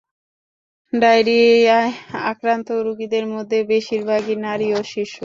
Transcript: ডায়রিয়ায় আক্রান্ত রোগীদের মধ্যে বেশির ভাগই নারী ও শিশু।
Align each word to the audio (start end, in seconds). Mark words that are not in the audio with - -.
ডায়রিয়ায় 0.93 1.91
আক্রান্ত 2.31 2.67
রোগীদের 2.85 3.25
মধ্যে 3.33 3.59
বেশির 3.71 4.01
ভাগই 4.09 4.35
নারী 4.45 4.67
ও 4.73 4.81
শিশু। 4.85 5.19